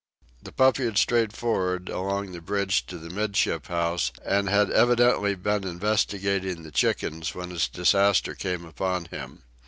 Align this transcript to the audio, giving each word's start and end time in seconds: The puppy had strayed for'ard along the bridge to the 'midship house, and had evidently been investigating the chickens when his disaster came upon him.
The 0.41 0.51
puppy 0.51 0.85
had 0.85 0.97
strayed 0.97 1.31
for'ard 1.31 1.87
along 1.87 2.31
the 2.31 2.41
bridge 2.41 2.87
to 2.87 2.97
the 2.97 3.11
'midship 3.11 3.67
house, 3.67 4.11
and 4.25 4.49
had 4.49 4.71
evidently 4.71 5.35
been 5.35 5.63
investigating 5.63 6.63
the 6.63 6.71
chickens 6.71 7.35
when 7.35 7.51
his 7.51 7.67
disaster 7.67 8.33
came 8.33 8.65
upon 8.65 9.05
him. 9.05 9.43